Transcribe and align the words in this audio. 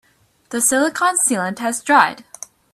The 0.49 0.61
silicon 0.61 1.15
sealant 1.15 1.59
has 1.59 1.83
dried. 1.83 2.23